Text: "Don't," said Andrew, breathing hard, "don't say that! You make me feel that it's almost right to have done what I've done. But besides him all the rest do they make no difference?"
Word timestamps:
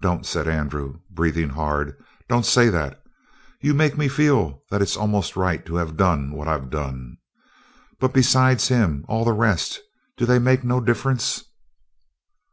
"Don't," 0.00 0.24
said 0.26 0.46
Andrew, 0.46 1.00
breathing 1.10 1.48
hard, 1.48 1.96
"don't 2.28 2.46
say 2.46 2.68
that! 2.68 3.02
You 3.60 3.74
make 3.74 3.98
me 3.98 4.06
feel 4.06 4.62
that 4.70 4.80
it's 4.80 4.96
almost 4.96 5.34
right 5.34 5.66
to 5.66 5.74
have 5.74 5.96
done 5.96 6.30
what 6.30 6.46
I've 6.46 6.70
done. 6.70 7.16
But 7.98 8.12
besides 8.14 8.68
him 8.68 9.04
all 9.08 9.24
the 9.24 9.32
rest 9.32 9.80
do 10.16 10.24
they 10.24 10.38
make 10.38 10.62
no 10.62 10.80
difference?" 10.80 11.42